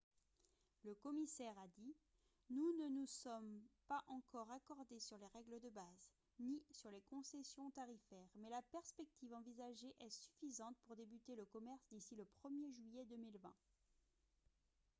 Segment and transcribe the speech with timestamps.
[0.83, 1.95] le commissaire a dit:
[2.49, 7.69] «nous ne nous sommes pas encore accordés sur les règles de base ni sur les concessions
[7.69, 13.05] tarifaires mais la perspective envisagée est suffisante pour débuter le commerce d'ici le 1er juillet
[13.05, 13.53] 2020»